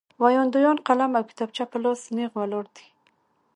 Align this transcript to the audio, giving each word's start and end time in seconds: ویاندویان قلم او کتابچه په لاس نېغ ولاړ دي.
ویاندویان 0.21 0.77
قلم 0.87 1.11
او 1.17 1.23
کتابچه 1.29 1.63
په 1.71 1.77
لاس 1.83 2.01
نېغ 2.15 2.31
ولاړ 2.39 2.65
دي. 2.75 2.85